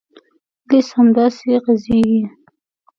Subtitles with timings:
[0.69, 2.21] لیست همداسې غځېږي.